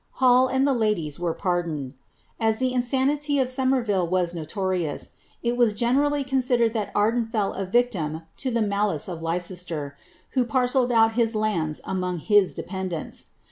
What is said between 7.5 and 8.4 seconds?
a victim